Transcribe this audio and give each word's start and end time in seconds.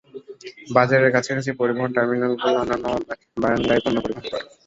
বাজারের 0.69 1.13
কাছাকাছি 1.15 1.51
পরিবহন 1.59 1.89
টার্মিনালগুলি 1.95 2.53
অন্যান্য 2.55 2.85
বারাঙ্গায় 3.37 3.81
পণ্য 3.83 3.97
পরিবহন 3.97 4.25
করে। 4.25 4.39